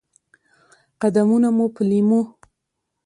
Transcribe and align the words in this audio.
قدمونه 1.01 1.49
مو 1.57 1.65
په 1.75 1.81
لېمو، 1.89 2.21